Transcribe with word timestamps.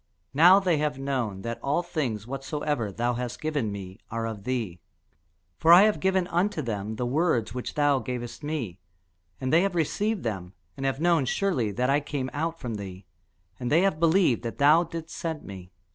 Now 0.33 0.59
they 0.59 0.77
have 0.79 0.97
known 0.97 1.43
that 1.43 1.59
all 1.61 1.83
things 1.83 2.25
whatsoever 2.25 2.91
thou 2.91 3.13
hast 3.13 3.39
given 3.39 3.71
me 3.71 3.99
are 4.09 4.25
of 4.25 4.45
thee. 4.45 4.79
For 5.59 5.71
I 5.71 5.83
have 5.83 5.99
given 5.99 6.25
unto 6.29 6.63
them 6.63 6.95
the 6.95 7.05
words 7.05 7.53
which 7.53 7.75
thou 7.75 7.99
gavest 7.99 8.41
me; 8.43 8.79
and 9.39 9.53
they 9.53 9.61
have 9.61 9.75
received 9.75 10.23
them, 10.23 10.53
and 10.75 10.87
have 10.87 10.99
known 10.99 11.25
surely 11.25 11.69
that 11.73 11.91
I 11.91 11.99
came 11.99 12.31
out 12.33 12.59
from 12.59 12.77
thee, 12.77 13.05
and 13.59 13.71
they 13.71 13.81
have 13.83 13.99
believed 13.99 14.41
that 14.41 14.57
thou 14.57 14.83
didst 14.83 15.15
send 15.15 15.43
me. 15.43 15.71